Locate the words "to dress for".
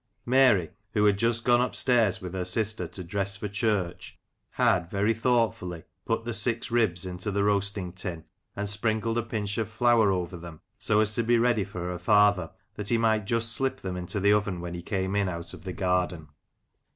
2.87-3.47